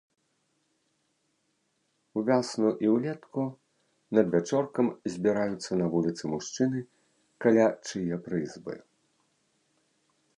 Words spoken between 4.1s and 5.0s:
надвячоркам